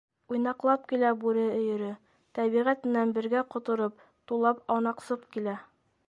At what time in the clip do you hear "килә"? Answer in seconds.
0.91-1.09, 5.37-5.55